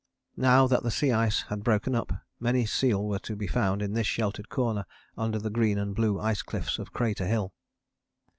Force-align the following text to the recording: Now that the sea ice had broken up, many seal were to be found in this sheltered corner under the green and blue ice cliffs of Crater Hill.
Now 0.37 0.65
that 0.65 0.81
the 0.81 0.89
sea 0.89 1.11
ice 1.11 1.43
had 1.49 1.63
broken 1.63 1.93
up, 1.93 2.25
many 2.39 2.65
seal 2.65 3.05
were 3.07 3.19
to 3.19 3.35
be 3.35 3.45
found 3.45 3.83
in 3.83 3.93
this 3.93 4.07
sheltered 4.07 4.49
corner 4.49 4.87
under 5.15 5.37
the 5.37 5.51
green 5.51 5.77
and 5.77 5.93
blue 5.93 6.19
ice 6.19 6.41
cliffs 6.41 6.79
of 6.79 6.91
Crater 6.91 7.27
Hill. 7.27 7.53